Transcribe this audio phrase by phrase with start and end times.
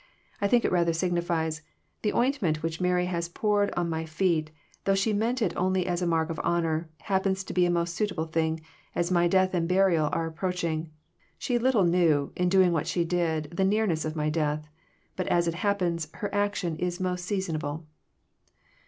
[0.41, 4.49] I think it rather signifies, *' The ointment which Mary has poured on my feet,
[4.85, 7.93] though she meant it only as a mark of honour, happens to be a most
[7.93, 8.61] suitable thing,
[8.95, 10.89] as my death and burial are approach ing.
[11.37, 14.67] She little knew, in doing what she did, the nearness of my death;
[15.15, 17.85] but, as it happens, her action is most seasonable."